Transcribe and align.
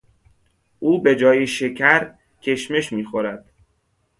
او 0.79 1.01
به 1.01 1.15
جای 1.15 1.47
شکر 1.47 2.13
کشمش 2.41 2.93
میخورد. 2.93 3.45